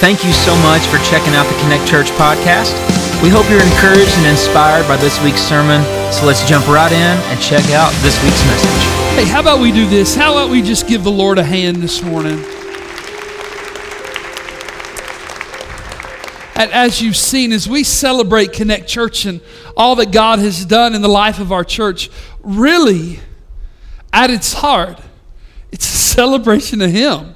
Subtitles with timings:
[0.00, 2.72] Thank you so much for checking out the Connect Church podcast.
[3.22, 5.84] We hope you're encouraged and inspired by this week's sermon.
[6.10, 8.82] So let's jump right in and check out this week's message.
[9.14, 10.14] Hey, how about we do this?
[10.16, 12.38] How about we just give the Lord a hand this morning?
[16.56, 19.42] As you've seen, as we celebrate Connect Church and
[19.76, 22.08] all that God has done in the life of our church,
[22.40, 23.20] really,
[24.14, 24.98] at its heart,
[25.70, 27.34] it's a celebration of Him,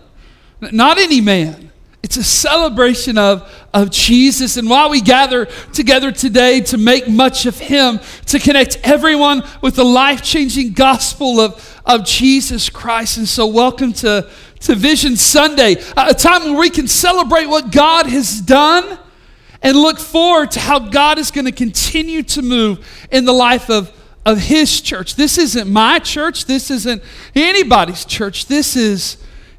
[0.73, 1.65] not any man.
[2.05, 4.59] It's a celebration of, of Jesus.
[4.59, 9.77] And while we gather together today to make much of Him, to connect everyone with
[9.77, 13.17] the life changing gospel of, of Jesus Christ.
[13.17, 14.29] And so, welcome to,
[14.61, 18.99] to Vision Sunday, a time where we can celebrate what God has done
[19.63, 23.71] and look forward to how God is going to continue to move in the life
[23.71, 23.91] of,
[24.27, 25.15] of His church.
[25.15, 27.03] This isn't my church, this isn't
[27.35, 28.45] anybody's church.
[28.45, 29.17] This is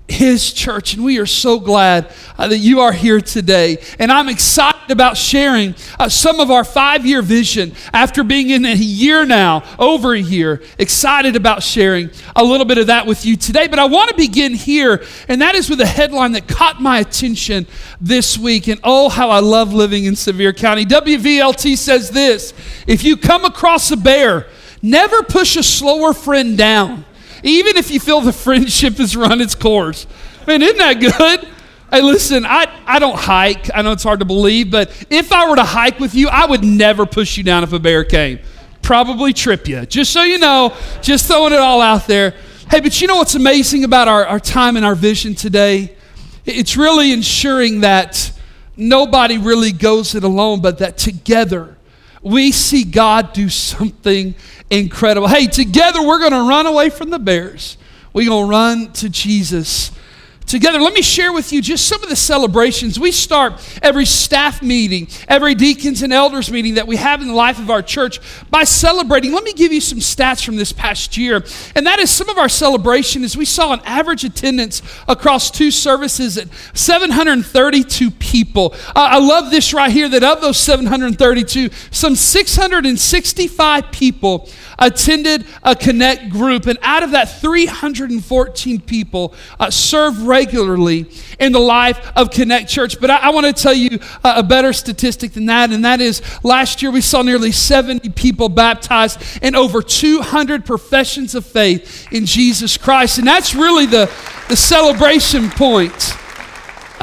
[0.07, 0.93] his church.
[0.93, 3.77] And we are so glad uh, that you are here today.
[3.97, 8.65] And I'm excited about sharing uh, some of our five year vision after being in
[8.65, 10.61] a year now, over a year.
[10.77, 13.67] Excited about sharing a little bit of that with you today.
[13.67, 16.99] But I want to begin here, and that is with a headline that caught my
[16.99, 17.65] attention
[17.99, 18.67] this week.
[18.67, 20.85] And oh, how I love living in Sevier County.
[20.85, 22.53] WVLT says this
[22.85, 24.47] If you come across a bear,
[24.81, 27.05] never push a slower friend down
[27.45, 30.07] even if you feel the friendship has run its course.
[30.47, 31.47] Man, isn't that good?
[31.91, 33.69] Hey, listen, I, I don't hike.
[33.73, 36.47] I know it's hard to believe, but if I were to hike with you, I
[36.47, 38.39] would never push you down if a bear came.
[38.81, 39.85] Probably trip you.
[39.85, 42.33] Just so you know, just throwing it all out there.
[42.71, 45.95] Hey, but you know what's amazing about our, our time and our vision today?
[46.45, 48.31] It's really ensuring that
[48.75, 51.75] nobody really goes it alone, but that together
[52.25, 54.33] we see God do something
[54.69, 55.27] incredible.
[55.27, 57.77] Hey, together we're going to run away from the bears.
[58.13, 59.91] We're going to run to Jesus
[60.45, 60.79] together.
[60.79, 62.99] Let me share with you just some of the celebrations.
[62.99, 67.33] We start every staff meeting, every deacons and elders meeting that we have in the
[67.33, 68.19] life of our church
[68.49, 69.31] by celebrating.
[69.31, 71.43] Let me give you some stats from this past year.
[71.75, 75.71] And that is some of our celebration is we saw an average attendance across two
[75.71, 78.73] services at 732 people.
[78.89, 85.75] Uh, I love this right here that of those 732, some 665 people attended a
[85.75, 91.05] Connect group, and out of that, 314 people uh, served regularly
[91.39, 92.99] in the life of Connect Church.
[92.99, 96.01] But I, I want to tell you a, a better statistic than that, and that
[96.01, 102.11] is last year we saw nearly 70 people baptized and over 200 professions of faith
[102.11, 103.17] in Jesus Christ.
[103.17, 104.11] And that's really the,
[104.49, 106.13] the celebration point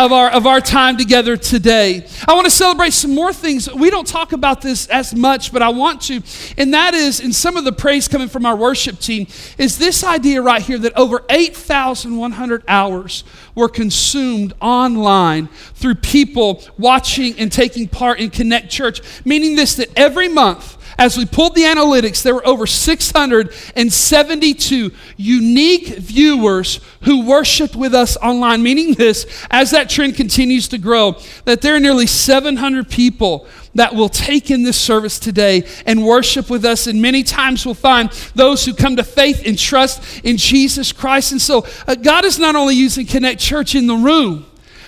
[0.03, 2.05] of our, of our time together today.
[2.27, 3.73] I want to celebrate some more things.
[3.73, 6.21] We don't talk about this as much, but I want to.
[6.59, 10.03] And that is, in some of the praise coming from our worship team, is this
[10.03, 13.23] idea right here that over 8,100 hours
[13.55, 19.97] were consumed online through people watching and taking part in Connect Church, meaning this that
[19.97, 27.77] every month, as we pulled the analytics, there were over 672 unique viewers who worshiped
[27.77, 32.07] with us online, meaning this, as that trend continues to grow, that there are nearly
[32.07, 36.87] 700 people that will take in this service today and worship with us.
[36.87, 41.33] And many times we'll find those who come to faith and trust in Jesus Christ.
[41.33, 44.47] And so uh, God is not only using Connect Church in the room,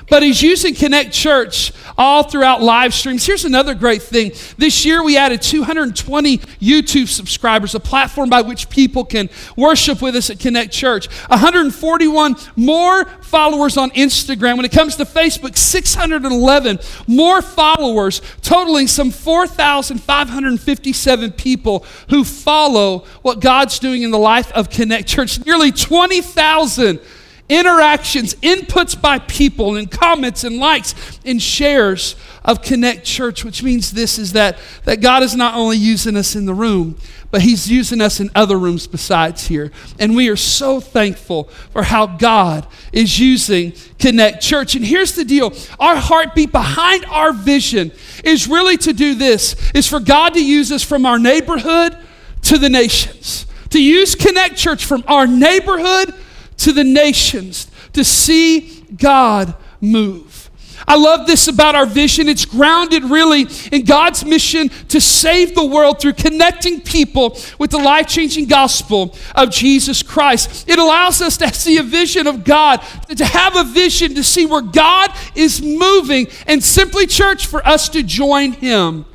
[0.09, 3.25] but he's using Connect Church all throughout live streams.
[3.25, 4.33] Here's another great thing.
[4.59, 10.17] This year we added 220 YouTube subscribers, a platform by which people can worship with
[10.17, 11.07] us at Connect Church.
[11.29, 14.57] 141 more followers on Instagram.
[14.57, 23.41] When it comes to Facebook, 611 more followers, totaling some 4,557 people who follow what
[23.41, 25.45] God's doing in the life of Connect Church.
[25.45, 27.01] Nearly 20,000
[27.49, 30.95] interactions, inputs by people, and comments and likes
[31.25, 35.77] and shares of Connect Church, which means this is that, that God is not only
[35.77, 36.97] using us in the room,
[37.31, 39.73] but He's using us in other rooms besides here.
[39.99, 44.75] And we are so thankful for how God is using Connect Church.
[44.75, 47.93] And here's the deal our heartbeat behind our vision
[48.23, 51.97] is really to do this, is for God to use us from our neighborhood
[52.43, 53.47] to the nations.
[53.71, 56.15] To use Connect Church from our neighborhood
[56.59, 60.45] to the nations to see God move.
[60.87, 62.29] I love this about our vision.
[62.29, 67.79] It's grounded really in God's mission to save the world through connecting people with the
[67.79, 70.69] life changing gospel of Jesus Christ.
[70.69, 72.83] It allows us to see a vision of God,
[73.17, 77.89] to have a vision to see where God is moving, and simply, church, for us
[77.91, 79.07] to join Him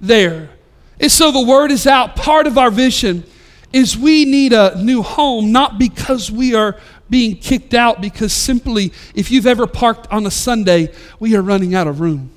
[0.00, 0.50] there.
[1.00, 2.16] And so the word is out.
[2.16, 3.24] Part of our vision
[3.74, 6.76] is we need a new home, not because we are
[7.10, 11.74] being kicked out because simply, if you've ever parked on a Sunday, we are running
[11.74, 12.30] out of room.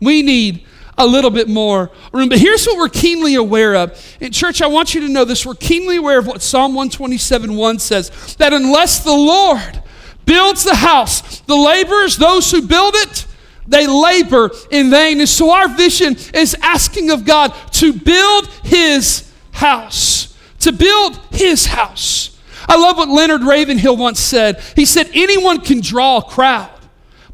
[0.00, 0.66] We need
[0.96, 2.28] a little bit more room.
[2.28, 4.16] But here's what we're keenly aware of.
[4.20, 5.46] In church, I want you to know this.
[5.46, 9.82] We're keenly aware of what Psalm 127 1 says that unless the Lord
[10.26, 13.26] builds the house, the laborers, those who build it,
[13.66, 15.20] they labor in vain.
[15.20, 20.29] And so our vision is asking of God to build his house,
[20.60, 22.38] to build his house.
[22.68, 24.62] I love what Leonard Ravenhill once said.
[24.76, 26.70] He said, Anyone can draw a crowd,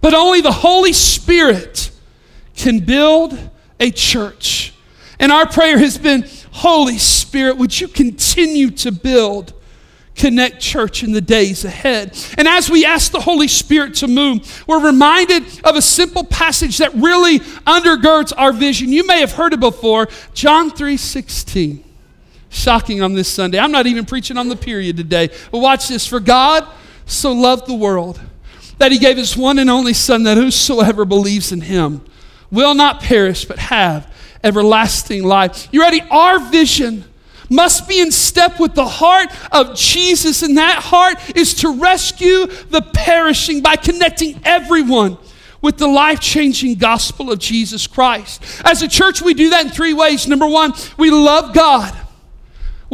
[0.00, 1.90] but only the Holy Spirit
[2.54, 3.38] can build
[3.78, 4.72] a church.
[5.18, 9.52] And our prayer has been, Holy Spirit, would you continue to build
[10.16, 12.18] Connect Church in the days ahead.
[12.38, 16.78] And as we ask the Holy Spirit to move, we're reminded of a simple passage
[16.78, 18.92] that really undergirds our vision.
[18.92, 21.84] You may have heard it before, John 3:16.
[22.48, 23.58] Shocking on this Sunday.
[23.58, 25.28] I'm not even preaching on the period today.
[25.50, 26.06] But watch this.
[26.06, 26.66] For God
[27.04, 28.20] so loved the world
[28.78, 32.02] that he gave his one and only son that whosoever believes in him
[32.50, 34.12] will not perish but have
[34.44, 35.68] everlasting life.
[35.72, 36.02] You ready?
[36.10, 37.04] Our vision
[37.48, 42.46] must be in step with the heart of Jesus, and that heart is to rescue
[42.46, 45.16] the perishing by connecting everyone
[45.62, 48.42] with the life changing gospel of Jesus Christ.
[48.64, 50.26] As a church, we do that in three ways.
[50.26, 51.96] Number one, we love God,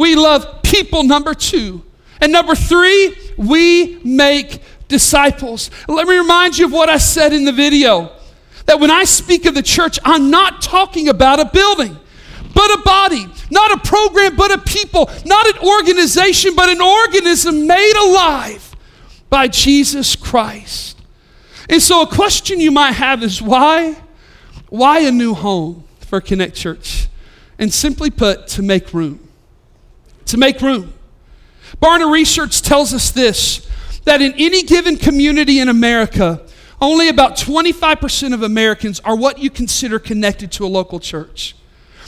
[0.03, 1.81] we love people, number two.
[2.19, 5.71] And number three, we make disciples.
[5.87, 8.11] Let me remind you of what I said in the video
[8.65, 11.97] that when I speak of the church, I'm not talking about a building
[12.53, 13.25] but a body.
[13.49, 15.09] Not a program, but a people.
[15.25, 18.75] Not an organization, but an organism made alive
[19.29, 21.01] by Jesus Christ.
[21.67, 23.95] And so, a question you might have is why?
[24.69, 27.07] Why a new home for Connect Church?
[27.57, 29.19] And simply put, to make room.
[30.27, 30.93] To make room.
[31.81, 33.67] Barna Research tells us this
[34.05, 36.41] that in any given community in America,
[36.81, 41.55] only about 25% of Americans are what you consider connected to a local church.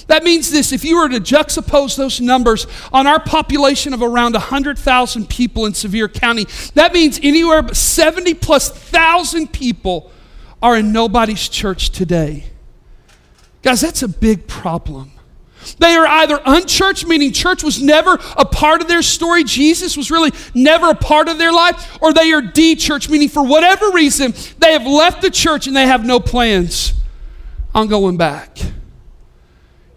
[0.08, 4.34] That means this if you were to juxtapose those numbers on our population of around
[4.34, 6.46] 100,000 people in Sevier County,
[6.76, 10.12] that means anywhere but 70 plus thousand people
[10.62, 12.46] are in nobody's church today.
[13.62, 15.12] Guys, that's a big problem.
[15.74, 20.12] They are either unchurched, meaning church was never a part of their story, Jesus was
[20.12, 23.92] really never a part of their life, or they are de church, meaning for whatever
[23.92, 26.94] reason, they have left the church and they have no plans
[27.74, 28.58] on going back.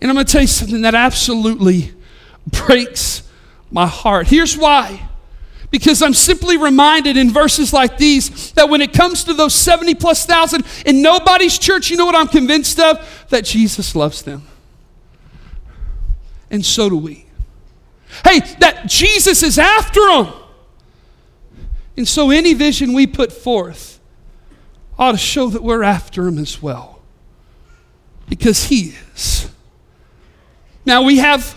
[0.00, 1.93] And I'm going to tell you something that absolutely
[2.47, 3.23] breaks
[3.71, 4.29] my heart.
[4.29, 5.09] Here's why.
[5.71, 9.97] Because I'm simply reminded in verses like these that when it comes to those 70
[9.97, 13.26] plus thousand in nobody's church, you know what I'm convinced of?
[13.29, 14.47] That Jesus loves them.
[16.50, 17.27] And so do we.
[18.25, 20.33] Hey, that Jesus is after them.
[21.97, 24.00] And so any vision we put forth
[24.99, 27.00] ought to show that we're after him as well.
[28.29, 29.50] Because he is.
[30.85, 31.55] Now we have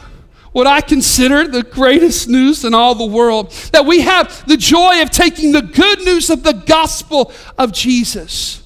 [0.51, 5.01] what I consider the greatest news in all the world that we have the joy
[5.01, 8.63] of taking the good news of the gospel of Jesus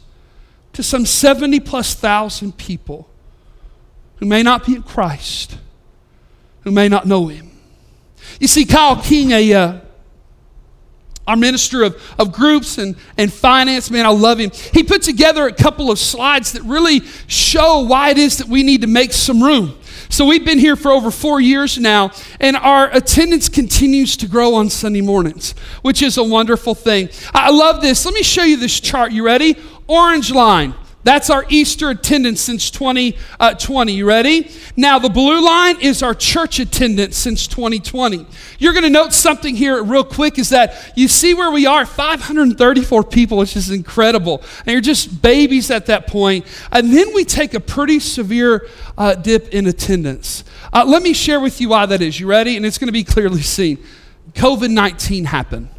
[0.74, 3.07] to some 70 plus thousand people
[4.18, 5.57] who may not be in Christ,
[6.65, 7.50] who may not know Him.
[8.39, 9.79] You see, Kyle King, a, uh,
[11.27, 14.51] our minister of, of groups and, and finance, man, I love him.
[14.51, 18.62] He put together a couple of slides that really show why it is that we
[18.62, 19.75] need to make some room.
[20.10, 24.53] So we've been here for over four years now, and our attendance continues to grow
[24.53, 27.10] on Sunday mornings, which is a wonderful thing.
[27.34, 28.05] I love this.
[28.05, 29.12] Let me show you this chart.
[29.12, 29.55] You ready?
[29.88, 30.75] Orange line.
[31.05, 33.15] That's our Easter attendance since 2020.
[33.39, 34.50] Uh, you ready?
[34.75, 38.25] Now, the blue line is our church attendance since 2020.
[38.57, 41.85] You're going to note something here real quick is that you see where we are
[41.85, 44.43] 534 people, which is incredible.
[44.65, 46.47] And you're just babies at that point.
[46.71, 50.43] And then we take a pretty severe uh, dip in attendance.
[50.74, 52.19] Uh, let me share with you why that is.
[52.19, 52.57] You ready?
[52.57, 53.77] And it's going to be clearly seen.
[54.33, 55.69] COVID 19 happened.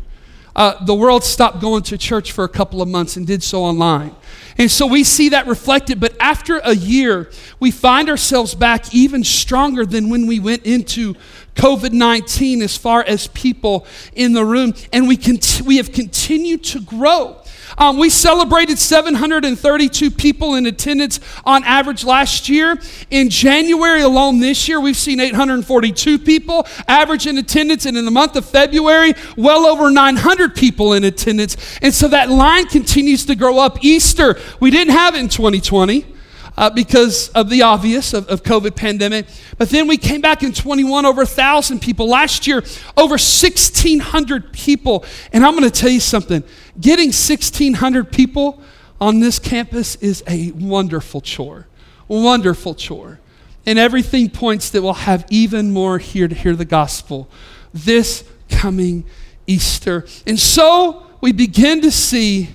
[0.57, 3.63] Uh, the world stopped going to church for a couple of months and did so
[3.63, 4.17] online.
[4.57, 6.01] And so we see that reflected.
[6.01, 11.15] But after a year, we find ourselves back even stronger than when we went into
[11.57, 14.73] COVID 19 as far as people in the room.
[14.95, 17.37] And we, cont- we have continued to grow.
[17.78, 22.78] Um, we celebrated 732 people in attendance on average last year.
[23.11, 27.87] In January alone this year, we've seen 842 people average in attendance.
[27.87, 31.56] And in the month of February, well over 900 people in attendance.
[31.82, 33.85] And so that line continues to grow up.
[33.85, 36.15] Easter, we didn't have it in 2020.
[36.57, 39.27] Uh, because of the obvious of, of COVID pandemic.
[39.59, 42.09] But then we came back in 21, over 1,000 people.
[42.09, 42.63] Last year,
[42.97, 45.05] over 1,600 people.
[45.33, 46.43] And I'm going to tell you something
[46.81, 48.61] getting 1,600 people
[49.01, 51.67] on this campus is a wonderful chore.
[52.09, 53.21] Wonderful chore.
[53.67, 57.29] And everything points that we'll have even more here to hear the gospel
[57.75, 59.05] this coming
[59.47, 60.07] Easter.
[60.27, 62.51] And so we begin to see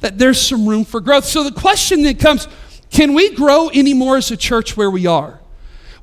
[0.00, 1.24] that there's some room for growth.
[1.24, 2.48] So the question that comes
[2.90, 5.40] can we grow anymore as a church where we are?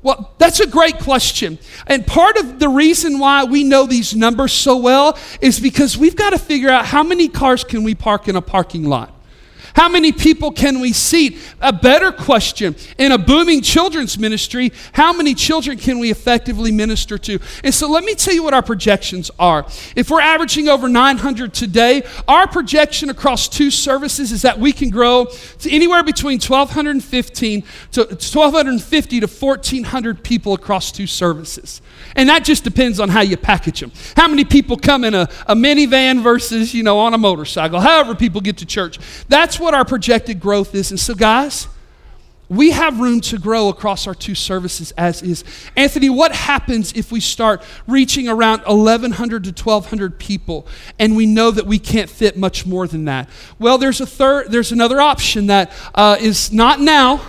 [0.02, 1.58] Well, that's a great question.
[1.86, 6.16] And part of the reason why we know these numbers so well is because we've
[6.16, 9.17] got to figure out how many cars can we park in a parking lot.
[9.74, 11.38] How many people can we seat?
[11.60, 17.18] A better question in a booming children's ministry, how many children can we effectively minister
[17.18, 17.38] to?
[17.64, 19.66] And so let me tell you what our projections are.
[19.96, 24.90] If we're averaging over 900 today, our projection across two services is that we can
[24.90, 25.26] grow
[25.60, 31.80] to anywhere between 1215 to 1250 to 1400 people across two services.
[32.16, 33.92] And that just depends on how you package them.
[34.16, 38.14] How many people come in a, a minivan versus, you know, on a motorcycle, however
[38.14, 38.98] people get to church.
[39.28, 40.90] That's what our projected growth is.
[40.90, 41.68] And so, guys,
[42.48, 45.44] we have room to grow across our two services as is.
[45.76, 50.66] Anthony, what happens if we start reaching around 1,100 to 1,200 people
[50.98, 53.28] and we know that we can't fit much more than that?
[53.58, 57.20] Well, there's, a third, there's another option that uh, is not now,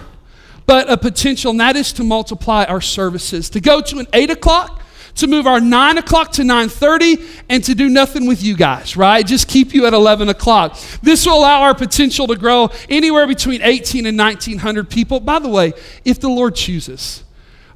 [0.65, 3.49] but a potential, and that is to multiply our services.
[3.49, 4.81] To go to an 8 o'clock
[5.19, 9.25] to move our 9 o'clock to 9.30 and to do nothing with you guys right?
[9.25, 10.77] Just keep you at 11 o'clock.
[11.01, 15.19] This will allow our potential to grow anywhere between 18 and 1900 people.
[15.19, 15.73] By the way
[16.03, 17.23] if the lord chooses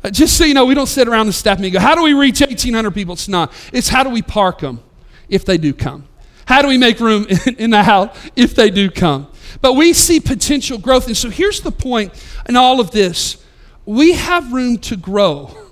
[0.03, 2.03] uh, just so you know we don't sit around the staff meeting go how do
[2.03, 3.13] we reach 1800 people?
[3.13, 3.53] It's not.
[3.71, 4.81] It's how do we park them
[5.29, 6.07] if they do come?
[6.45, 7.25] How do we make room
[7.57, 9.27] in the house if they do come?
[9.61, 11.07] But we see potential growth.
[11.07, 12.13] And so here's the point
[12.49, 13.37] in all of this.
[13.85, 15.62] We have room to grow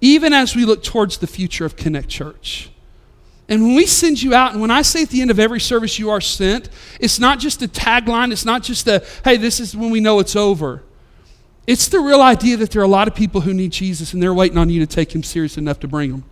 [0.00, 2.70] even as we look towards the future of Connect Church.
[3.48, 5.60] And when we send you out, and when I say at the end of every
[5.60, 6.68] service you are sent,
[7.00, 10.20] it's not just a tagline, it's not just a, hey, this is when we know
[10.20, 10.84] it's over.
[11.66, 14.22] It's the real idea that there are a lot of people who need Jesus and
[14.22, 16.24] they're waiting on you to take him serious enough to bring them.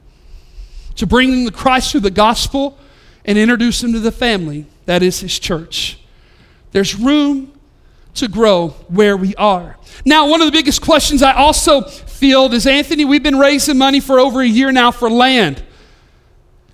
[0.96, 2.78] To bring them to Christ through the gospel
[3.24, 6.00] and introduce them to the family that is his church.
[6.72, 7.52] There's room
[8.14, 9.76] to grow where we are.
[10.04, 11.82] Now, one of the biggest questions I also
[12.18, 15.62] field is Anthony, we've been raising money for over a year now for land.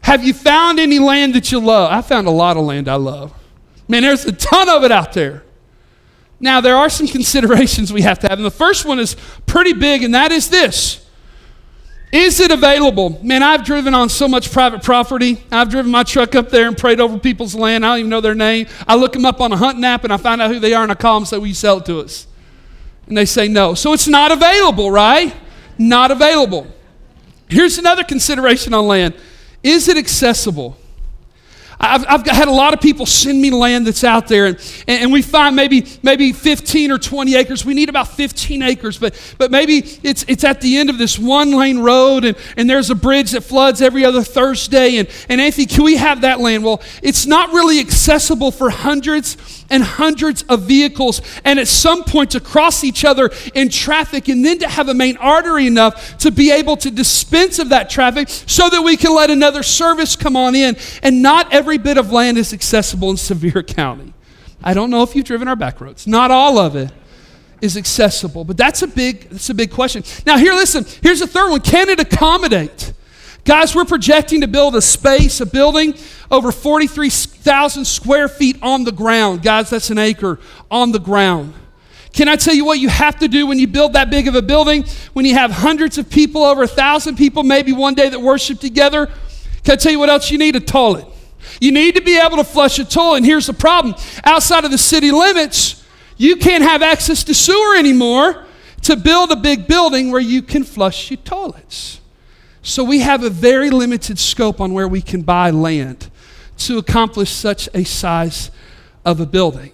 [0.01, 1.93] Have you found any land that you love?
[1.93, 3.33] I found a lot of land I love.
[3.89, 5.43] Man, there's a ton of it out there.
[6.41, 8.39] Now, there are some considerations we have to have.
[8.39, 11.07] And the first one is pretty big, and that is this
[12.13, 13.19] Is it available?
[13.23, 15.43] Man, I've driven on so much private property.
[15.51, 17.85] I've driven my truck up there and prayed over people's land.
[17.85, 18.67] I don't even know their name.
[18.87, 20.83] I look them up on a hunting app and I find out who they are
[20.83, 22.27] and I call them and say, Will you sell it to us?
[23.07, 23.75] And they say no.
[23.75, 25.35] So it's not available, right?
[25.79, 26.67] Not available.
[27.49, 29.15] Here's another consideration on land
[29.63, 30.77] is it accessible?
[31.85, 35.13] I've, I've, had a lot of people send me land that's out there, and, and
[35.13, 37.65] we find maybe, maybe 15 or 20 acres.
[37.65, 41.19] We need about 15 acres, but, but maybe it's, it's at the end of this
[41.19, 44.97] one lane road, and, and there's a bridge that floods every other Thursday.
[44.97, 46.65] And, and Anthony, can we have that land?
[46.65, 49.37] Well, it's not really accessible for hundreds
[49.71, 54.45] and hundreds of vehicles, and at some point to cross each other in traffic, and
[54.45, 58.29] then to have a main artery enough to be able to dispense of that traffic
[58.29, 60.77] so that we can let another service come on in.
[61.03, 64.13] And not every bit of land is accessible in Sevier County.
[64.63, 66.91] I don't know if you've driven our back roads, not all of it
[67.61, 70.05] is accessible, but that's a big, that's a big question.
[70.27, 72.93] Now, here, listen, here's the third one can it accommodate?
[73.45, 75.95] Guys, we're projecting to build a space, a building
[76.31, 79.43] over 43,000 square feet on the ground.
[79.43, 80.41] Guys, that's an acre
[80.71, 81.53] on the ground.
[82.15, 84.35] Can I tell you what you have to do when you build that big of
[84.35, 84.85] a building?
[85.13, 88.61] When you have hundreds of people, over a thousand people, maybe one day that worship
[88.61, 89.07] together?
[89.65, 90.57] Can I tell you what else you need?
[90.57, 91.07] A toilet.
[91.61, 93.19] You need to be able to flush a toilet.
[93.19, 95.85] And here's the problem outside of the city limits,
[96.17, 98.47] you can't have access to sewer anymore
[98.83, 102.01] to build a big building where you can flush your toilets.
[102.63, 106.11] So we have a very limited scope on where we can buy land
[106.59, 108.51] to accomplish such a size
[109.05, 109.73] of a building.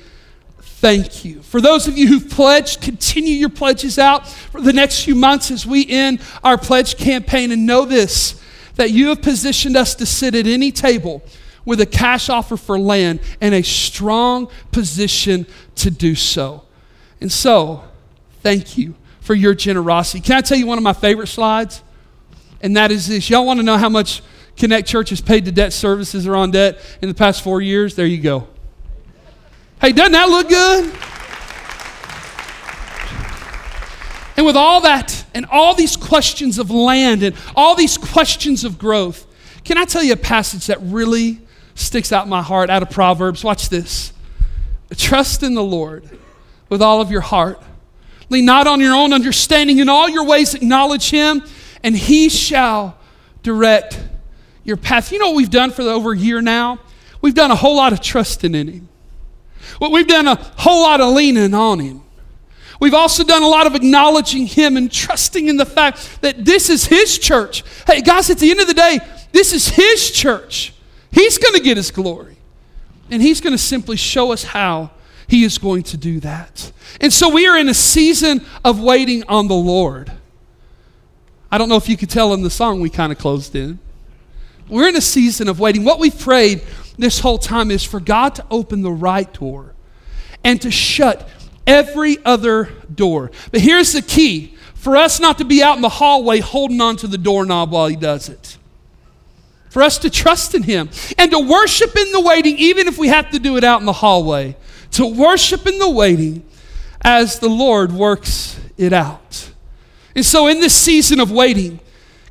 [0.80, 1.42] thank you.
[1.42, 5.50] For those of you who've pledged, continue your pledges out for the next few months
[5.50, 7.52] as we end our pledge campaign.
[7.52, 8.42] And know this
[8.76, 11.22] that you have positioned us to sit at any table
[11.66, 16.64] with a cash offer for land and a strong position to do so.
[17.20, 17.84] And so,
[18.42, 20.20] thank you for your generosity.
[20.20, 21.82] Can I tell you one of my favorite slides?
[22.62, 23.28] And that is this.
[23.28, 24.22] Y'all want to know how much
[24.56, 27.96] Connect Church has paid to debt services or on debt in the past four years?
[27.96, 28.48] There you go.
[29.80, 30.92] Hey, doesn't that look good?
[34.36, 38.78] And with all that, and all these questions of land, and all these questions of
[38.78, 39.26] growth,
[39.64, 41.40] can I tell you a passage that really
[41.74, 43.42] sticks out my heart out of Proverbs?
[43.42, 44.12] Watch this.
[44.96, 46.04] Trust in the Lord
[46.68, 47.62] with all of your heart.
[48.28, 49.78] Lean not on your own understanding.
[49.78, 51.42] In all your ways, acknowledge Him,
[51.82, 52.98] and He shall
[53.42, 53.98] direct
[54.62, 55.10] your path.
[55.10, 56.80] You know what we've done for over a year now?
[57.22, 58.88] We've done a whole lot of trusting in Him.
[59.80, 62.02] Well, we've done a whole lot of leaning on Him.
[62.80, 66.70] We've also done a lot of acknowledging Him and trusting in the fact that this
[66.70, 67.62] is His church.
[67.86, 69.00] Hey, guys, at the end of the day,
[69.32, 70.72] this is His church.
[71.12, 72.36] He's going to get His glory.
[73.10, 74.90] And He's going to simply show us how
[75.28, 76.72] He is going to do that.
[77.00, 80.12] And so we are in a season of waiting on the Lord.
[81.52, 83.78] I don't know if you could tell in the song we kind of closed in.
[84.68, 85.84] We're in a season of waiting.
[85.84, 86.62] What we've prayed
[87.00, 89.74] this whole time is for God to open the right door
[90.44, 91.28] and to shut
[91.66, 93.30] every other door.
[93.50, 96.96] But here's the key for us not to be out in the hallway holding on
[96.96, 98.56] to the doorknob while He does it.
[99.68, 103.08] For us to trust in Him and to worship in the waiting, even if we
[103.08, 104.56] have to do it out in the hallway.
[104.92, 106.44] To worship in the waiting
[107.02, 109.50] as the Lord works it out.
[110.16, 111.78] And so, in this season of waiting,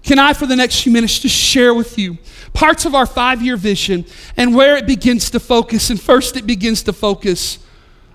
[0.04, 2.18] can I, for the next few minutes, just share with you
[2.54, 4.06] parts of our five year vision
[4.38, 5.90] and where it begins to focus.
[5.90, 7.60] And first, it begins to focus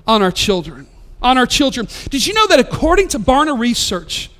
[0.06, 0.86] on our children.
[1.22, 1.88] On our children.
[2.10, 4.30] Did you know that according to Barna Research,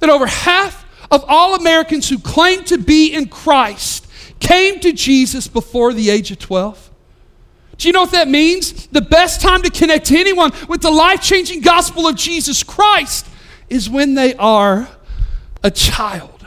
[0.00, 4.06] that over half of all Americans who claim to be in Christ
[4.40, 6.90] came to Jesus before the age of 12?
[7.76, 8.86] Do you know what that means?
[8.86, 13.26] The best time to connect to anyone with the life changing gospel of Jesus Christ
[13.68, 14.88] is when they are
[15.62, 16.46] a child.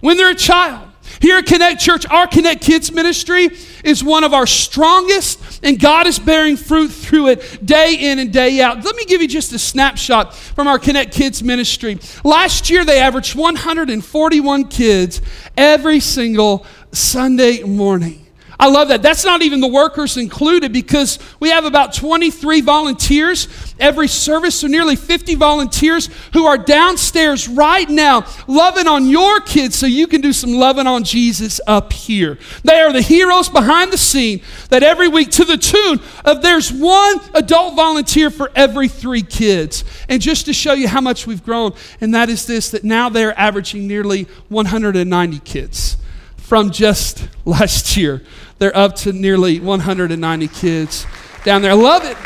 [0.00, 0.83] When they're a child.
[1.24, 3.48] Here at Connect Church, our Connect Kids ministry
[3.82, 8.30] is one of our strongest, and God is bearing fruit through it day in and
[8.30, 8.84] day out.
[8.84, 11.98] Let me give you just a snapshot from our Connect Kids ministry.
[12.24, 15.22] Last year, they averaged 141 kids
[15.56, 18.23] every single Sunday morning.
[18.58, 19.02] I love that.
[19.02, 23.48] That's not even the workers included because we have about 23 volunteers
[23.80, 29.76] every service, so nearly 50 volunteers who are downstairs right now loving on your kids
[29.76, 32.38] so you can do some loving on Jesus up here.
[32.62, 36.72] They are the heroes behind the scene that every week, to the tune of there's
[36.72, 39.84] one adult volunteer for every three kids.
[40.08, 43.08] And just to show you how much we've grown, and that is this that now
[43.08, 45.96] they're averaging nearly 190 kids
[46.44, 48.22] from just last year.
[48.58, 51.06] They're up to nearly 190 kids
[51.44, 51.72] down there.
[51.72, 52.16] I love it.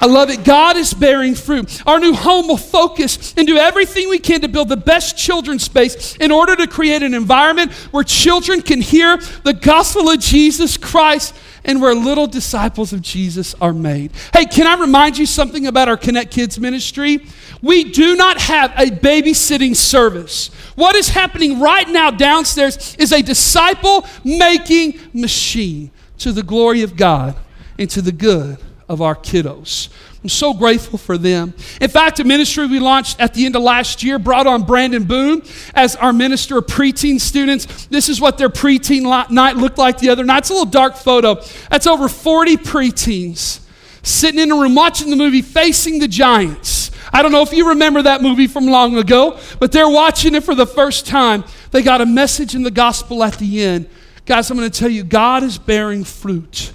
[0.00, 0.44] I love it.
[0.44, 1.82] God is bearing fruit.
[1.84, 5.64] Our new home will focus and do everything we can to build the best children's
[5.64, 10.76] space in order to create an environment where children can hear the gospel of Jesus
[10.76, 14.12] Christ and where little disciples of Jesus are made.
[14.32, 17.26] Hey, can I remind you something about our Connect Kids ministry?
[17.60, 20.50] We do not have a babysitting service.
[20.78, 26.94] What is happening right now downstairs is a disciple making machine to the glory of
[26.94, 27.34] God
[27.80, 29.88] and to the good of our kiddos.
[30.22, 31.52] I'm so grateful for them.
[31.80, 35.02] In fact, a ministry we launched at the end of last year brought on Brandon
[35.02, 35.42] Boone
[35.74, 37.86] as our minister of preteen students.
[37.86, 40.38] This is what their preteen night looked like the other night.
[40.38, 41.42] It's a little dark photo.
[41.70, 43.66] That's over 40 preteens
[44.04, 46.77] sitting in a room watching the movie Facing the Giants
[47.12, 50.44] I don't know if you remember that movie from long ago, but they're watching it
[50.44, 51.44] for the first time.
[51.70, 53.88] They got a message in the gospel at the end.
[54.26, 56.72] Guys, I'm going to tell you, God is bearing fruit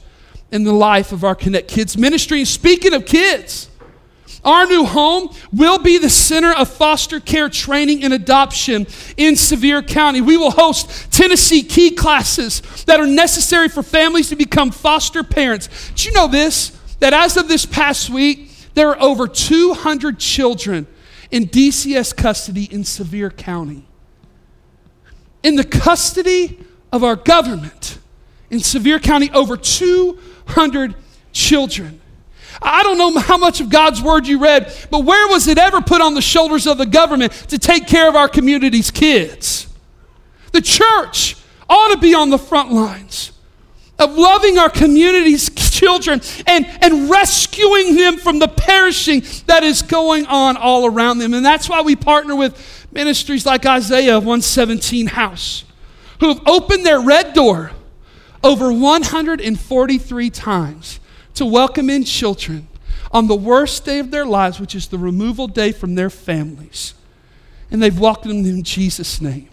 [0.51, 2.39] in the life of our Connect Kids ministry.
[2.39, 3.69] And speaking of kids,
[4.43, 9.81] our new home will be the center of foster care training and adoption in Sevier
[9.81, 10.19] County.
[10.19, 15.89] We will host Tennessee key classes that are necessary for families to become foster parents.
[15.89, 16.77] Did you know this?
[16.99, 20.87] That as of this past week, there are over 200 children
[21.31, 23.85] in DCS custody in Sevier County.
[25.41, 26.59] In the custody
[26.91, 27.97] of our government
[28.49, 30.95] in Sevier County, over 200
[31.31, 31.99] children.
[32.61, 35.81] I don't know how much of God's word you read, but where was it ever
[35.81, 39.67] put on the shoulders of the government to take care of our community's kids?
[40.51, 41.35] The church
[41.67, 43.31] ought to be on the front lines
[43.97, 45.49] of loving our community's
[45.83, 51.33] children and, and rescuing them from the perishing that is going on all around them.
[51.33, 55.65] And that's why we partner with ministries like Isaiah 117 House,
[56.19, 57.71] who have opened their red door
[58.43, 60.99] over 143 times
[61.35, 62.67] to welcome in children
[63.11, 66.93] on the worst day of their lives, which is the removal day from their families.
[67.71, 69.49] And they've welcomed them in Jesus' name.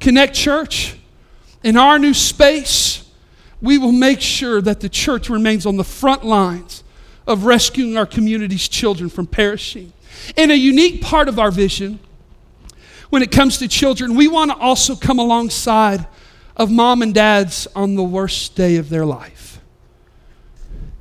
[0.00, 0.96] Connect Church,
[1.62, 3.05] in our new space,
[3.60, 6.84] we will make sure that the church remains on the front lines
[7.26, 9.92] of rescuing our community's children from perishing.
[10.36, 11.98] In a unique part of our vision,
[13.10, 16.06] when it comes to children, we want to also come alongside
[16.56, 19.60] of mom and dads on the worst day of their life.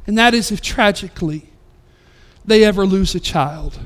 [0.07, 1.49] And that is if tragically
[2.43, 3.79] they ever lose a child.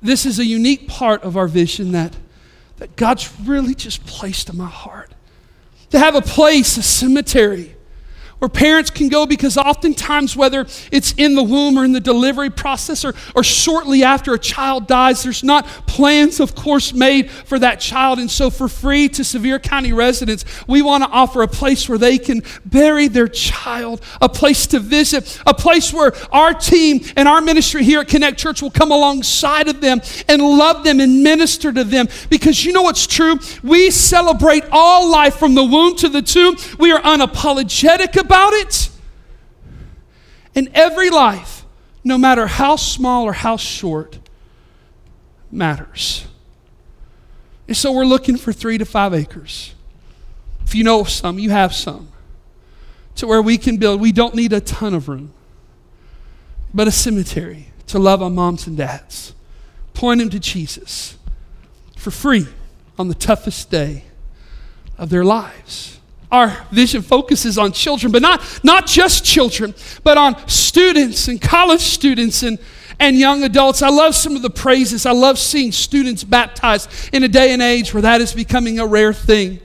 [0.00, 2.16] This is a unique part of our vision that,
[2.78, 5.12] that God's really just placed in my heart.
[5.92, 7.76] To have a place, a cemetery,
[8.42, 12.50] where parents can go because oftentimes, whether it's in the womb or in the delivery
[12.50, 17.56] process or, or shortly after a child dies, there's not plans, of course, made for
[17.60, 18.18] that child.
[18.18, 21.98] And so, for free to Sevier County residents, we want to offer a place where
[21.98, 27.28] they can bury their child, a place to visit, a place where our team and
[27.28, 31.22] our ministry here at Connect Church will come alongside of them and love them and
[31.22, 32.08] minister to them.
[32.28, 33.38] Because you know what's true?
[33.62, 36.56] We celebrate all life from the womb to the tomb.
[36.80, 38.88] We are unapologetic about about it.
[40.54, 41.66] And every life,
[42.02, 44.18] no matter how small or how short,
[45.50, 46.26] matters.
[47.68, 49.74] And so we're looking for three to five acres.
[50.64, 52.08] If you know some, you have some.
[53.16, 55.34] To where we can build, we don't need a ton of room,
[56.72, 59.34] but a cemetery to love our moms and dads.
[59.92, 61.18] Point them to Jesus
[61.98, 62.46] for free
[62.98, 64.04] on the toughest day
[64.96, 65.98] of their lives
[66.32, 71.82] our vision focuses on children, but not, not just children, but on students and college
[71.82, 72.58] students and,
[72.98, 73.82] and young adults.
[73.82, 75.04] I love some of the praises.
[75.04, 78.86] I love seeing students baptized in a day and age where that is becoming a
[78.86, 79.60] rare thing.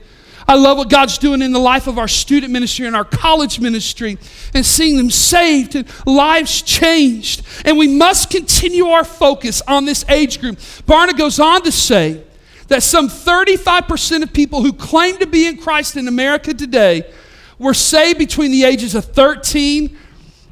[0.46, 3.60] I love what God's doing in the life of our student ministry and our college
[3.60, 4.18] ministry
[4.54, 7.42] and seeing them saved and lives changed.
[7.64, 10.56] And we must continue our focus on this age group.
[10.86, 12.24] Barna goes on to say,
[12.68, 17.10] that some 35% of people who claim to be in Christ in America today
[17.58, 19.96] were saved between the ages of 13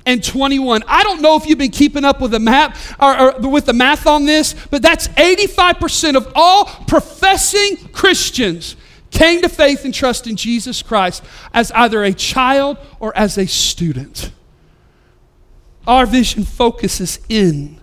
[0.06, 0.82] and 21.
[0.86, 3.72] I don't know if you've been keeping up with the map or, or, with the
[3.72, 8.76] math on this, but that's 85% of all professing Christians
[9.10, 13.46] came to faith and trust in Jesus Christ as either a child or as a
[13.46, 14.30] student.
[15.86, 17.80] Our vision focuses in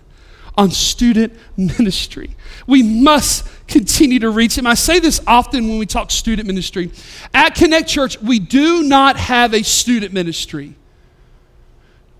[0.56, 2.36] on student ministry.
[2.66, 4.66] We must continue to reach him.
[4.66, 6.92] I say this often when we talk student ministry.
[7.32, 10.74] At Connect Church, we do not have a student ministry.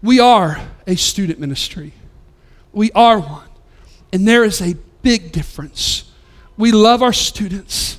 [0.03, 1.93] We are a student ministry.
[2.73, 3.49] We are one.
[4.13, 6.11] And there is a big difference.
[6.57, 7.99] We love our students.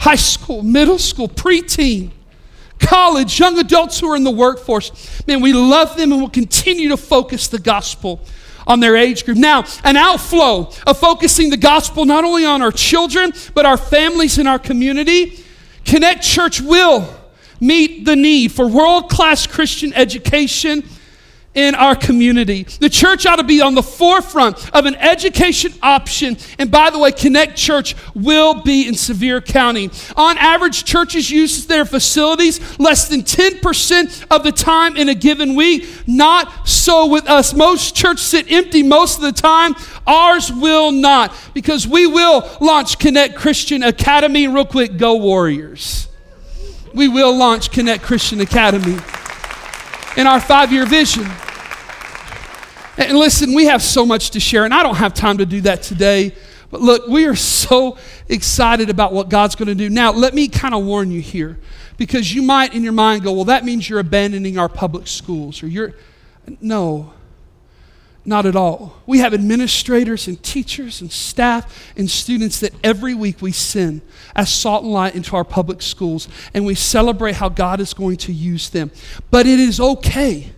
[0.00, 2.10] High school, middle school, preteen,
[2.78, 5.22] college, young adults who are in the workforce.
[5.26, 8.20] Man, we love them and will continue to focus the gospel
[8.66, 9.38] on their age group.
[9.38, 14.38] Now, an outflow of focusing the gospel not only on our children, but our families
[14.38, 15.44] and our community.
[15.84, 17.08] Connect Church will
[17.60, 20.82] meet the need for world class Christian education
[21.56, 22.64] in our community.
[22.64, 26.36] The church ought to be on the forefront of an education option.
[26.58, 29.90] And by the way, Connect Church will be in Sevier County.
[30.16, 35.56] On average, churches use their facilities less than 10% of the time in a given
[35.56, 35.88] week.
[36.06, 37.54] Not so with us.
[37.54, 39.74] Most churches sit empty most of the time.
[40.06, 44.46] Ours will not because we will launch Connect Christian Academy.
[44.46, 46.08] Real quick, go Warriors.
[46.92, 48.98] We will launch Connect Christian Academy
[50.16, 51.26] in our five year vision.
[52.98, 55.60] And listen, we have so much to share, and I don't have time to do
[55.62, 56.34] that today.
[56.70, 59.88] But look, we are so excited about what God's going to do.
[59.88, 61.58] Now, let me kind of warn you here,
[61.96, 65.62] because you might in your mind go, well, that means you're abandoning our public schools,
[65.62, 65.94] or you're.
[66.60, 67.12] No,
[68.24, 69.02] not at all.
[69.06, 74.02] We have administrators and teachers and staff and students that every week we send
[74.34, 78.16] as salt and light into our public schools, and we celebrate how God is going
[78.18, 78.90] to use them.
[79.30, 80.52] But it is okay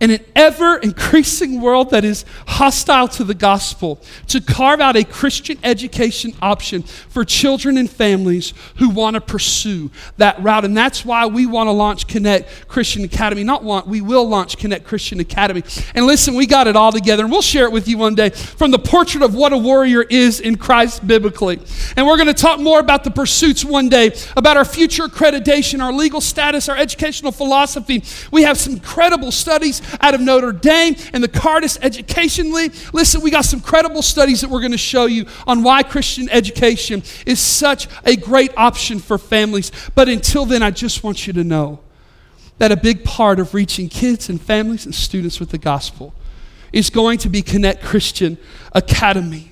[0.00, 5.04] in an ever increasing world that is hostile to the gospel, to carve out a
[5.04, 10.64] Christian education option for children and families who want to pursue that route.
[10.64, 13.42] And that's why we want to launch Connect Christian Academy.
[13.42, 15.64] Not want, we will launch Connect Christian Academy.
[15.94, 18.30] And listen, we got it all together, and we'll share it with you one day
[18.30, 21.58] from the portrait of what a warrior is in Christ biblically.
[21.96, 25.82] And we're going to talk more about the pursuits one day, about our future accreditation,
[25.82, 28.04] our legal status, our educational philosophy.
[28.30, 32.74] We have some incredible studies out of Notre Dame and the Cardus Education League.
[32.92, 36.28] Listen, we got some credible studies that we're going to show you on why Christian
[36.30, 39.70] education is such a great option for families.
[39.94, 41.80] But until then, I just want you to know
[42.58, 46.14] that a big part of reaching kids and families and students with the gospel
[46.72, 48.36] is going to be Connect Christian
[48.72, 49.47] Academy.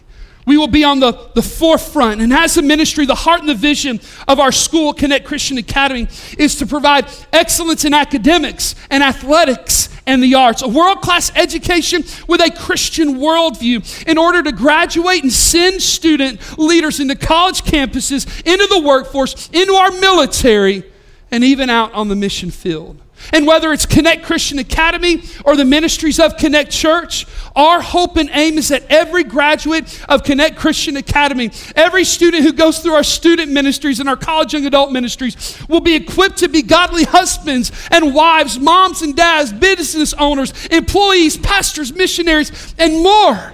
[0.47, 2.21] We will be on the, the forefront.
[2.21, 6.09] And as a ministry, the heart and the vision of our school, Connect Christian Academy,
[6.39, 12.05] is to provide excellence in academics and athletics and the arts, a world class education
[12.29, 18.25] with a Christian worldview in order to graduate and send student leaders into college campuses,
[18.47, 20.85] into the workforce, into our military,
[21.33, 23.03] and even out on the mission field.
[23.33, 28.31] And whether it's Connect Christian Academy or the ministries of Connect Church, our hope and
[28.33, 33.03] aim is that every graduate of Connect Christian Academy, every student who goes through our
[33.03, 37.73] student ministries and our college and adult ministries, will be equipped to be godly husbands
[37.91, 43.53] and wives, moms and dads, business owners, employees, pastors, missionaries, and more.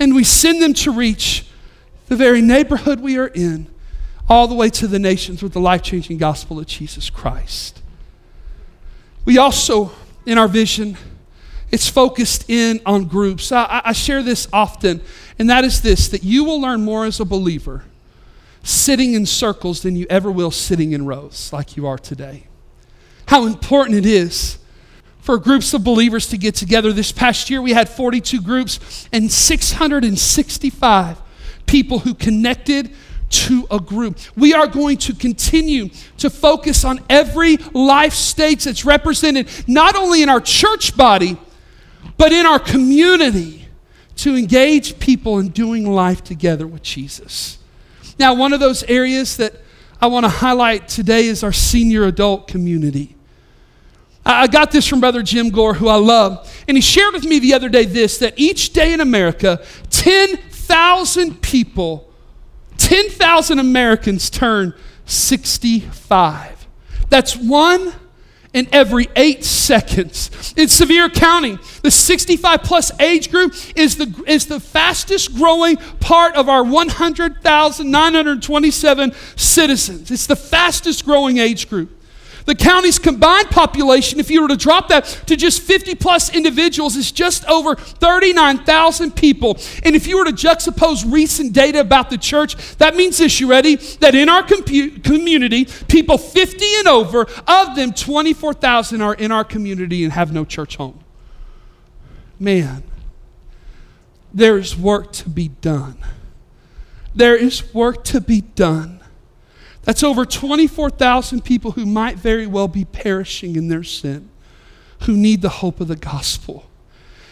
[0.00, 1.44] And we send them to reach
[2.08, 3.66] the very neighborhood we are in,
[4.28, 7.77] all the way to the nations with the life changing gospel of Jesus Christ.
[9.24, 9.92] We also,
[10.26, 10.96] in our vision,
[11.70, 13.52] it's focused in on groups.
[13.52, 15.02] I, I, share this often,
[15.38, 17.84] and that is this that you will learn more as a believer
[18.62, 22.44] sitting in circles than you ever will sitting in rows like you are today.
[23.26, 24.58] How important it is
[25.20, 26.90] for groups of believers to get together.
[26.90, 31.18] This past year, we had 42 groups and 665
[31.66, 32.90] people who connected
[33.30, 34.18] to a group.
[34.36, 40.22] We are going to continue to focus on every life stage that's represented not only
[40.22, 41.36] in our church body,
[42.16, 43.66] but in our community
[44.16, 47.58] to engage people in doing life together with Jesus.
[48.18, 49.54] Now, one of those areas that
[50.00, 53.14] I want to highlight today is our senior adult community.
[54.24, 57.38] I got this from Brother Jim Gore, who I love, and he shared with me
[57.38, 62.07] the other day this that each day in America, 10,000 people
[62.88, 64.72] 10,000 Americans turn
[65.04, 66.66] 65.
[67.10, 67.92] That's one
[68.54, 70.54] in every eight seconds.
[70.56, 76.34] In Sevier County, the 65 plus age group is the, is the fastest growing part
[76.34, 80.10] of our 100,927 citizens.
[80.10, 81.90] It's the fastest growing age group.
[82.48, 86.96] The county's combined population, if you were to drop that to just 50 plus individuals,
[86.96, 89.58] is just over 39,000 people.
[89.82, 93.50] And if you were to juxtapose recent data about the church, that means this, you
[93.50, 93.76] ready?
[94.00, 99.44] That in our compu- community, people 50 and over, of them, 24,000 are in our
[99.44, 100.98] community and have no church home.
[102.40, 102.82] Man,
[104.32, 105.98] there is work to be done.
[107.14, 108.97] There is work to be done.
[109.88, 114.28] That's over 24,000 people who might very well be perishing in their sin,
[115.04, 116.68] who need the hope of the gospel.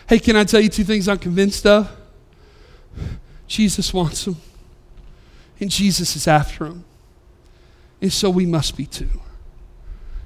[0.08, 1.94] Hey, can I tell you two things I'm convinced of?
[3.46, 4.36] Jesus wants them,
[5.60, 6.86] and Jesus is after them.
[8.00, 9.20] And so we must be too.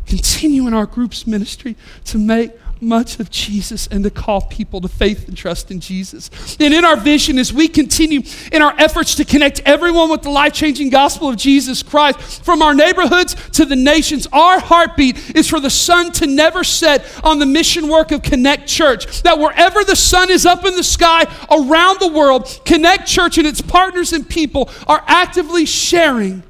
[0.06, 4.88] Continue in our group's ministry to make much of Jesus and to call people to
[4.88, 6.30] faith and trust in Jesus.
[6.58, 10.30] And in our vision, as we continue in our efforts to connect everyone with the
[10.30, 15.48] life changing gospel of Jesus Christ, from our neighborhoods to the nations, our heartbeat is
[15.48, 19.22] for the sun to never set on the mission work of Connect Church.
[19.22, 23.46] That wherever the sun is up in the sky around the world, Connect Church and
[23.46, 26.42] its partners and people are actively sharing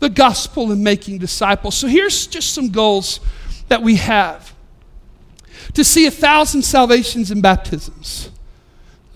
[0.00, 1.76] the gospel and making disciples.
[1.76, 3.20] So here's just some goals
[3.68, 4.51] that we have
[5.74, 8.30] to see a thousand salvations and baptisms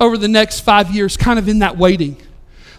[0.01, 2.17] over the next five years, kind of in that waiting.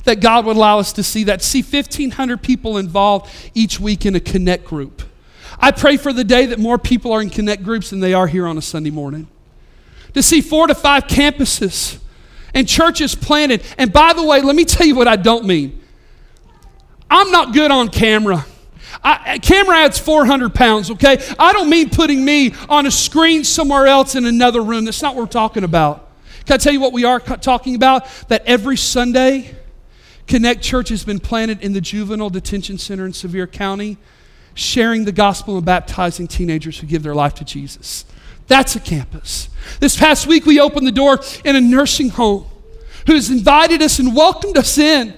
[0.04, 1.42] That God would allow us to see that.
[1.42, 5.04] See 1,500 people involved each week in a connect group.
[5.60, 8.28] I pray for the day that more people are in connect groups than they are
[8.28, 9.28] here on a Sunday morning
[10.14, 12.00] to see four to five campuses
[12.54, 13.64] and churches planted.
[13.78, 15.82] And by the way, let me tell you what I don't mean.
[17.10, 18.46] I'm not good on camera.
[19.04, 21.22] I, camera adds 400 pounds, okay?
[21.38, 24.86] I don't mean putting me on a screen somewhere else in another room.
[24.86, 26.10] That's not what we're talking about.
[26.46, 28.08] Can I tell you what we are talking about?
[28.30, 29.56] That every Sunday,
[30.28, 33.98] Connect Church has been planted in the juvenile detention center in Sevier County,
[34.54, 38.06] sharing the gospel and baptizing teenagers who give their life to Jesus.
[38.48, 39.50] That's a campus.
[39.80, 42.46] This past week, we opened the door in a nursing home
[43.06, 45.14] who has invited us and welcomed us in.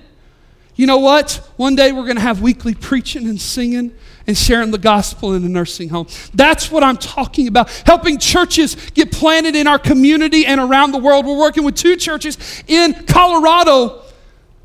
[0.80, 1.46] You know what?
[1.58, 3.92] One day we're going to have weekly preaching and singing
[4.26, 6.08] and sharing the gospel in a nursing home.
[6.34, 7.70] That's what I'm talking about.
[7.86, 11.26] Helping churches get planted in our community and around the world.
[11.26, 14.04] We're working with two churches in Colorado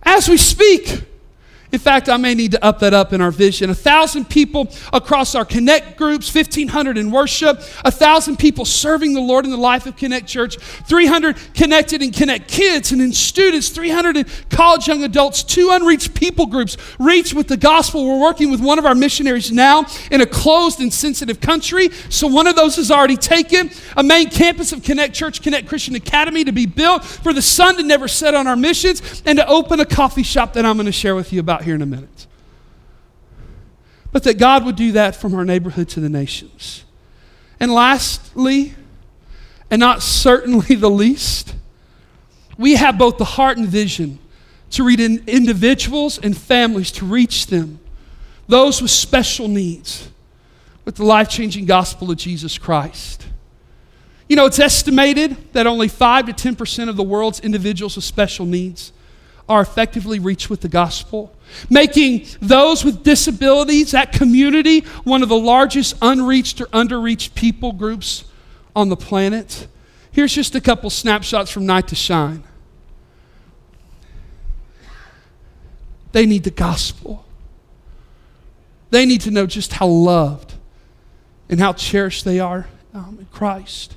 [0.05, 1.03] as we speak.
[1.75, 3.69] In fact, I may need to up that up in our vision.
[3.69, 9.21] A thousand people across our Connect groups, 1,500 in worship, a thousand people serving the
[9.21, 13.71] Lord in the life of Connect Church, 300 connected in Connect Kids and in students,
[13.71, 18.07] 300 in college young adults, two unreached people groups reached with the gospel.
[18.07, 21.91] We're working with one of our missionaries now in a closed and sensitive country.
[22.09, 23.69] So one of those is already taken.
[23.97, 27.79] A main campus of Connect Church, Connect Christian Academy to be built for the sun
[27.79, 30.87] to never set on our missions and to open a coffee shop that I'm going
[30.87, 32.27] to share with you about here in a minute.
[34.13, 36.85] But that God would do that from our neighborhood to the nations.
[37.59, 38.75] And lastly,
[39.71, 41.55] and not certainly the least,
[42.57, 44.19] we have both the heart and vision
[44.71, 47.81] to reach individuals and families to reach them,
[48.47, 50.11] those with special needs,
[50.85, 53.27] with the life changing gospel of Jesus Christ.
[54.29, 58.47] You know, it's estimated that only 5 to 10% of the world's individuals with special
[58.47, 58.93] needs
[59.49, 61.34] are effectively reached with the gospel,
[61.71, 68.25] making those with disabilities, that community, one of the largest unreached or underreached people groups
[68.75, 69.67] on the planet.
[70.11, 72.45] Here's just a couple snapshots from Night to Shine.
[76.13, 77.25] They need the gospel.
[78.91, 80.55] They need to know just how loved
[81.49, 83.97] and how cherished they are um, in Christ.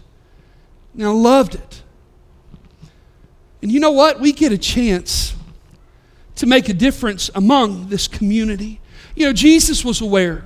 [0.99, 1.83] I loved it.
[3.61, 4.19] And you know what?
[4.19, 5.35] We get a chance
[6.37, 8.79] to make a difference among this community.
[9.15, 10.45] You know, Jesus was aware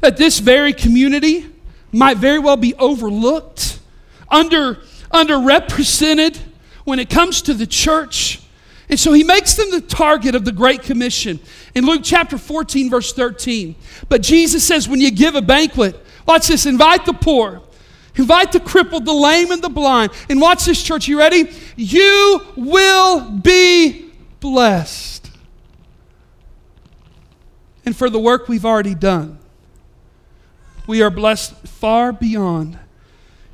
[0.00, 1.46] that this very community
[1.92, 3.80] might very well be overlooked,
[4.28, 4.74] under,
[5.12, 6.38] underrepresented
[6.84, 8.42] when it comes to the church.
[8.88, 11.40] And so he makes them the target of the Great Commission.
[11.74, 13.74] In Luke chapter 14, verse 13.
[14.08, 17.62] But Jesus says, when you give a banquet, watch this, invite the poor,
[18.14, 20.12] invite the crippled, the lame, and the blind.
[20.28, 21.50] And watch this, church, you ready?
[21.76, 24.05] You will be
[24.50, 25.28] blessed.
[27.84, 29.38] And for the work we've already done,
[30.86, 32.78] we are blessed far beyond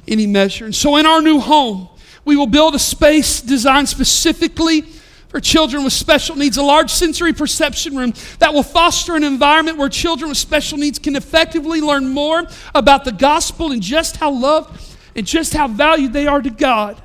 [0.07, 0.67] any measure.
[0.67, 1.89] And so, in our new home,
[2.27, 4.83] we will build a space designed specifically
[5.29, 9.79] for children with special needs, a large sensory perception room that will foster an environment
[9.79, 14.31] where children with special needs can effectively learn more about the gospel and just how
[14.31, 17.01] loved and just how valued they are to God.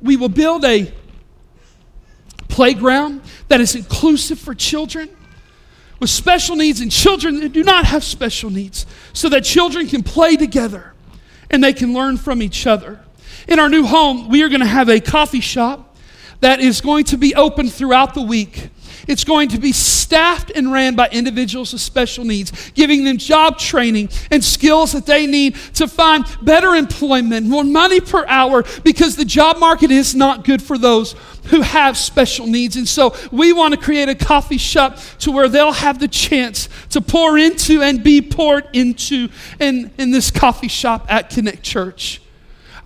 [0.00, 0.92] We will build a
[2.58, 5.08] playground that is inclusive for children
[6.00, 10.02] with special needs and children that do not have special needs so that children can
[10.02, 10.92] play together
[11.52, 12.98] and they can learn from each other.
[13.46, 15.96] In our new home, we are going to have a coffee shop
[16.40, 18.70] that is going to be open throughout the week.
[19.08, 23.58] It's going to be staffed and ran by individuals with special needs, giving them job
[23.58, 29.16] training and skills that they need to find better employment, more money per hour, because
[29.16, 31.14] the job market is not good for those
[31.46, 32.76] who have special needs.
[32.76, 36.68] And so we want to create a coffee shop to where they'll have the chance
[36.90, 42.20] to pour into and be poured into in, in this coffee shop at Connect Church.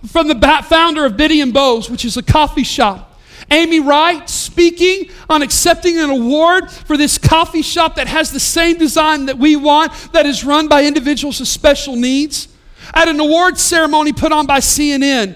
[0.07, 3.12] From the founder of Bitty and Beau's, which is a coffee shop
[3.53, 8.77] Amy Wright speaking on accepting an award for this coffee shop that has the same
[8.79, 12.47] design that we want, that is run by individuals with special needs.
[12.95, 15.35] At an award ceremony put on by CNN,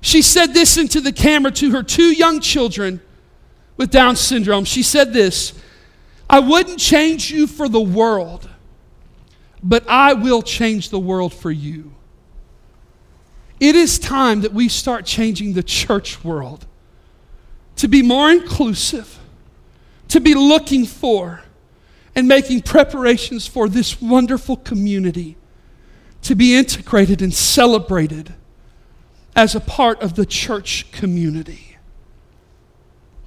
[0.00, 3.00] she said this into the camera to her two young children
[3.76, 4.64] with Down syndrome.
[4.64, 5.52] She said this
[6.30, 8.48] I wouldn't change you for the world,
[9.64, 11.92] but I will change the world for you.
[13.58, 16.67] It is time that we start changing the church world
[17.78, 19.18] to be more inclusive,
[20.08, 21.42] to be looking for
[22.14, 25.36] and making preparations for this wonderful community
[26.22, 28.34] to be integrated and celebrated
[29.36, 31.76] as a part of the church community.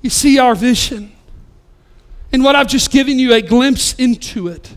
[0.01, 1.13] You see our vision.
[2.33, 4.75] And what I've just given you a glimpse into it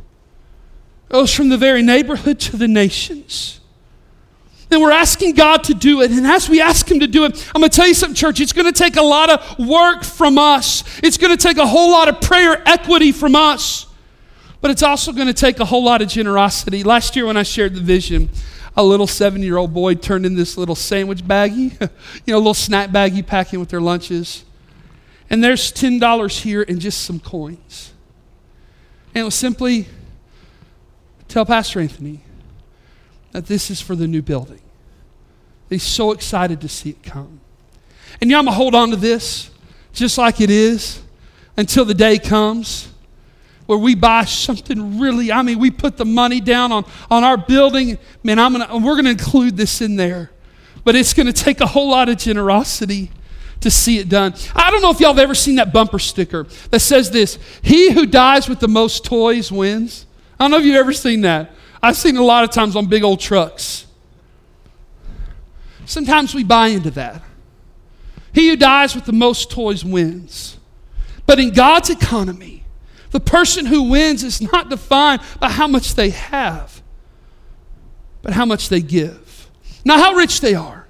[1.09, 3.61] goes from the very neighborhood to the nations.
[4.75, 6.11] Then we're asking God to do it.
[6.11, 8.41] And as we ask Him to do it, I'm going to tell you something, church.
[8.41, 11.66] It's going to take a lot of work from us, it's going to take a
[11.66, 13.87] whole lot of prayer equity from us.
[14.61, 16.83] But it's also going to take a whole lot of generosity.
[16.83, 18.31] Last year, when I shared the vision,
[18.77, 21.81] a little seven year old boy turned in this little sandwich baggie,
[22.27, 24.45] you know, a little snack baggie packing with their lunches.
[25.31, 27.93] And there's $10 here and just some coins.
[29.14, 29.87] And it was simply
[31.29, 32.22] tell Pastor Anthony
[33.31, 34.61] that this is for the new building.
[35.69, 37.41] He's so excited to see it come.
[38.21, 39.51] And know, I'm going to hold on to this
[39.93, 41.03] just like it is
[41.57, 42.89] until the day comes
[43.67, 47.37] where we buy something really, I mean, we put the money down on, on our
[47.37, 47.99] building.
[48.23, 50.31] Man, I'm gonna, we're going to include this in there.
[50.85, 53.11] But it's going to take a whole lot of generosity
[53.61, 54.35] to see it done.
[54.55, 57.91] I don't know if y'all have ever seen that bumper sticker that says this He
[57.91, 60.07] who dies with the most toys wins.
[60.39, 61.53] I don't know if you've ever seen that.
[61.83, 63.87] I've seen it a lot of times on big old trucks.
[65.87, 67.22] Sometimes we buy into that.
[68.32, 70.59] He who dies with the most toys wins.
[71.26, 72.64] But in God's economy,
[73.11, 76.82] the person who wins is not defined by how much they have,
[78.22, 79.49] but how much they give.
[79.85, 80.87] Not how rich they are,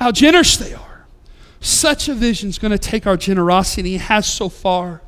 [0.00, 1.06] how generous they are.
[1.60, 5.00] Such a vision is going to take our generosity, it has so far.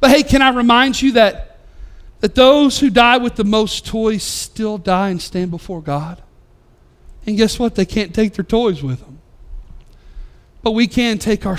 [0.00, 1.58] But hey, can I remind you that,
[2.20, 6.22] that those who die with the most toys still die and stand before God?
[7.28, 7.74] And guess what?
[7.74, 9.18] They can't take their toys with them.
[10.62, 11.58] But we can take our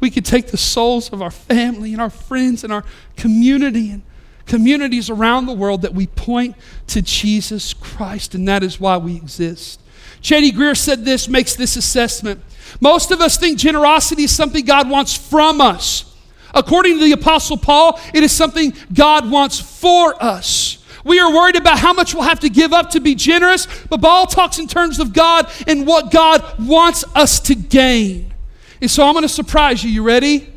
[0.00, 2.84] we can take the souls of our family and our friends and our
[3.16, 4.02] community and
[4.44, 6.56] communities around the world that we point
[6.88, 9.80] to Jesus Christ, and that is why we exist.
[10.20, 10.52] J.D.
[10.52, 12.42] Greear said this, makes this assessment.
[12.78, 16.14] Most of us think generosity is something God wants from us.
[16.52, 20.77] According to the Apostle Paul, it is something God wants for us.
[21.08, 24.02] We are worried about how much we'll have to give up to be generous, but
[24.02, 28.34] Paul talks in terms of God and what God wants us to gain.
[28.82, 29.90] And so I'm going to surprise you.
[29.90, 30.52] You ready?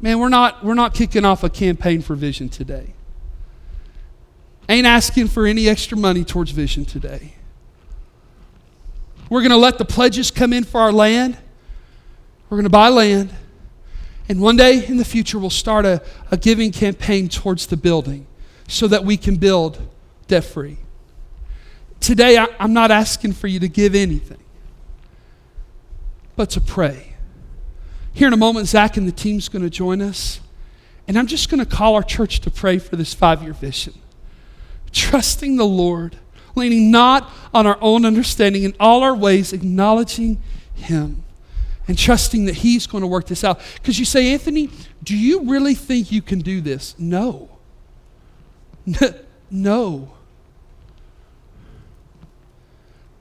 [0.00, 2.94] Man, we're not, we're not kicking off a campaign for vision today.
[4.68, 7.34] Ain't asking for any extra money towards vision today.
[9.28, 11.36] We're going to let the pledges come in for our land.
[12.48, 13.34] We're going to buy land.
[14.28, 18.28] And one day in the future, we'll start a, a giving campaign towards the building
[18.72, 19.78] so that we can build
[20.28, 20.78] debt free.
[22.00, 24.38] Today, I, I'm not asking for you to give anything
[26.36, 27.14] but to pray.
[28.14, 30.40] Here in a moment, Zach and the team's going to join us.
[31.06, 33.92] And I'm just going to call our church to pray for this five year vision.
[34.90, 36.16] Trusting the Lord,
[36.54, 40.42] leaning not on our own understanding, in all our ways, acknowledging
[40.74, 41.24] Him
[41.86, 43.60] and trusting that He's going to work this out.
[43.74, 44.70] Because you say, Anthony,
[45.02, 46.94] do you really think you can do this?
[46.98, 47.51] No.
[49.50, 50.10] No.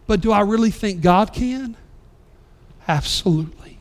[0.07, 1.77] But do I really think God can?
[2.87, 3.79] Absolutely.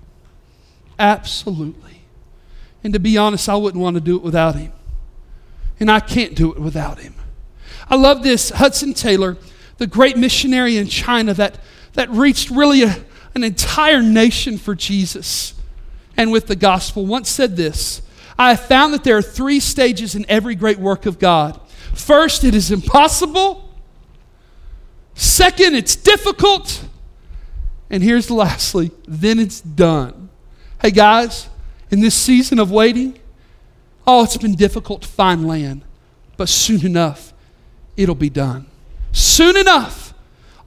[0.99, 2.03] Absolutely.
[2.85, 4.73] And to be honest, I wouldn't want to do it without him.
[5.79, 7.15] And I can't do it without him.
[7.89, 8.51] I love this.
[8.51, 9.37] Hudson Taylor,
[9.79, 11.59] the great missionary in China that,
[11.95, 13.05] that reached really a,
[13.35, 15.55] an entire nation for Jesus
[16.17, 18.03] and with the gospel, once said this
[18.39, 21.61] I have found that there are three stages in every great work of God.
[21.95, 23.69] First, it is impossible.
[25.15, 26.85] Second, it's difficult.
[27.91, 30.31] And here's lastly, then it's done.
[30.81, 31.49] Hey guys,
[31.91, 33.19] in this season of waiting,
[34.07, 35.83] oh, it's been difficult to find land,
[36.37, 37.35] but soon enough,
[37.97, 38.67] it'll be done.
[39.13, 40.15] Soon enough,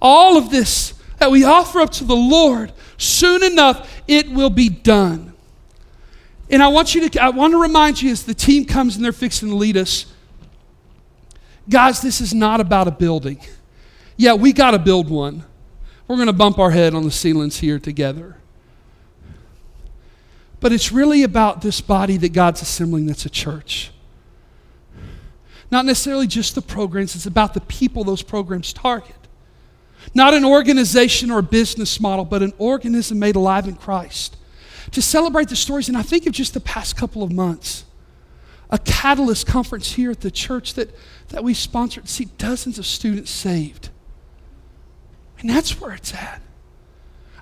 [0.01, 4.68] all of this that we offer up to the Lord, soon enough, it will be
[4.70, 5.34] done.
[6.49, 9.03] And I want you to, I want to remind you as the team comes and
[9.03, 10.12] they're fixing to lead us,
[11.70, 13.39] guys, this is not about a building.
[14.18, 15.43] Yeah, we got to build one.
[16.07, 18.38] We're going to bump our head on the ceilings here together.
[20.59, 23.91] But it's really about this body that God's assembling that's a church.
[25.72, 29.16] Not necessarily just the programs, it's about the people those programs target.
[30.14, 34.38] Not an organization or a business model, but an organism made alive in Christ.
[34.91, 37.86] To celebrate the stories, and I think of just the past couple of months,
[38.74, 40.89] a catalyst conference here at the church that,
[41.30, 43.89] that we sponsored, see dozens of students saved.
[45.39, 46.41] And that's where it's at.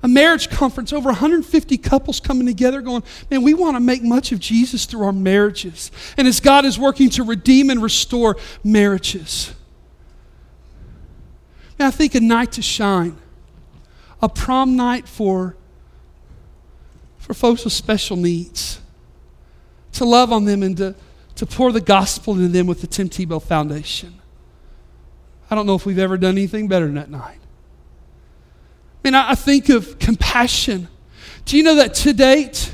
[0.03, 4.33] A marriage conference, over 150 couples coming together going, man, we want to make much
[4.33, 5.89] of Jesus through our marriages.
[6.17, 9.53] And as God is working to redeem and restore marriages.
[11.79, 13.15] Man, I think a night to shine,
[14.21, 15.55] a prom night for,
[17.19, 18.81] for folks with special needs,
[19.93, 20.95] to love on them and to,
[21.35, 24.21] to pour the gospel into them with the Tim Tebow Foundation.
[25.49, 27.39] I don't know if we've ever done anything better than that night.
[29.03, 30.87] I mean, I, think of compassion.
[31.45, 32.73] Do you know that to date,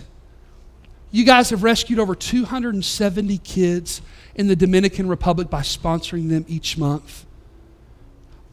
[1.09, 4.01] you guys have rescued over 270 kids
[4.35, 7.25] in the Dominican Republic by sponsoring them each month?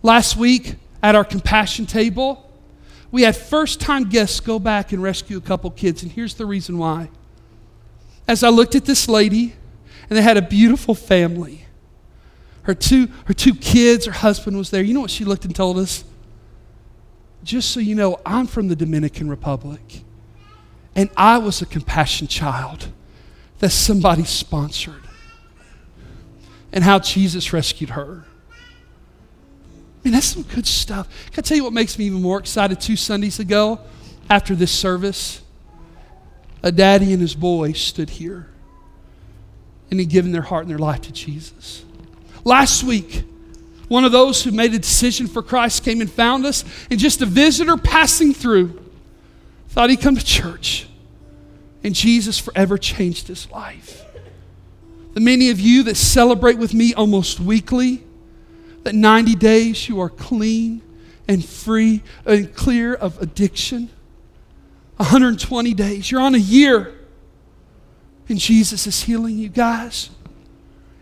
[0.03, 2.51] Last week at our compassion table,
[3.11, 6.47] we had first time guests go back and rescue a couple kids, and here's the
[6.47, 7.11] reason why.
[8.27, 9.55] As I looked at this lady,
[10.09, 11.67] and they had a beautiful family.
[12.63, 14.83] Her two, her two kids, her husband was there.
[14.83, 16.05] You know what she looked and told us?
[17.43, 20.03] Just so you know, I'm from the Dominican Republic.
[20.95, 22.89] And I was a compassion child
[23.59, 25.03] that somebody sponsored.
[26.73, 28.25] And how Jesus rescued her.
[28.51, 31.09] I mean, that's some good stuff.
[31.31, 32.81] Can I tell you what makes me even more excited?
[32.81, 33.81] Two Sundays ago,
[34.29, 35.43] after this service,
[36.63, 38.49] a daddy and his boy stood here
[40.01, 41.85] and given their heart and their life to Jesus.
[42.45, 43.25] Last week,
[43.89, 47.23] one of those who made a decision for Christ came and found us, and just
[47.23, 48.83] a visitor passing through
[49.69, 50.89] thought he'd come to church.
[51.83, 54.05] And Jesus forever changed his life.
[55.13, 58.03] The many of you that celebrate with me almost weekly,
[58.83, 60.83] that 90 days you are clean
[61.29, 63.91] and free and clear of addiction.
[64.97, 66.95] 120 days, you're on a year,
[68.29, 70.11] and Jesus is healing you guys.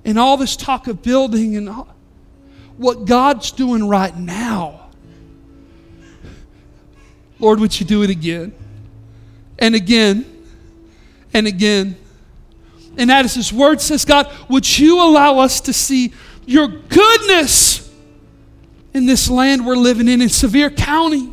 [0.05, 1.95] And all this talk of building and all,
[2.77, 4.89] what God's doing right now.
[7.39, 8.53] Lord, would you do it again
[9.59, 10.25] and again
[11.33, 11.97] and again?
[12.97, 16.13] And as His Word says, God, would you allow us to see
[16.47, 17.91] your goodness
[18.95, 21.33] in this land we're living in, in Sevier County,